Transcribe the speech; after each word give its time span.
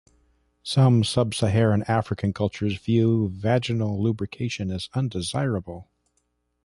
Some 0.63 1.03
sub-Saharan 1.03 1.83
African 1.83 2.33
cultures 2.33 2.79
view 2.81 3.29
vaginal 3.31 4.01
lubrication 4.01 4.71
as 4.71 4.89
undesirable. 4.95 5.91